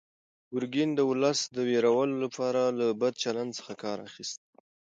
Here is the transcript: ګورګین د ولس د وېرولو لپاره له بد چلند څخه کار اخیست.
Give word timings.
ګورګین 0.51 0.89
د 0.95 0.99
ولس 1.09 1.39
د 1.55 1.57
وېرولو 1.69 2.15
لپاره 2.25 2.61
له 2.79 2.87
بد 3.01 3.13
چلند 3.23 3.51
څخه 3.57 3.73
کار 3.83 3.97
اخیست. 4.07 4.39